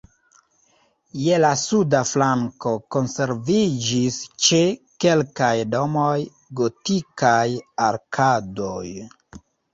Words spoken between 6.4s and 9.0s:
gotikaj arkadoj.